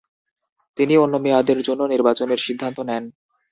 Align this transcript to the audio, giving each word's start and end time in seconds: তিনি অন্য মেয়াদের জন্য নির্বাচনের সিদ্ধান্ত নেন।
তিনি 0.77 0.93
অন্য 0.97 1.15
মেয়াদের 1.17 1.59
জন্য 1.61 1.81
নির্বাচনের 1.93 2.39
সিদ্ধান্ত 2.45 2.77
নেন। 2.81 3.03